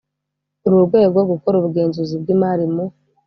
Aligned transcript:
urwo 0.65 0.79
rwego 0.87 1.19
gukora 1.31 1.55
ubugenzuzi 1.57 2.15
bw 2.21 2.27
imari 2.35 2.65
mu 2.73 2.85